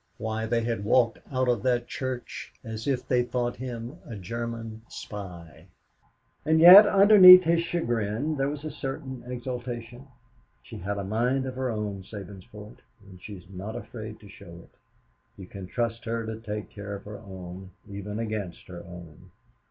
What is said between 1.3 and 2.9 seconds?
out of that church as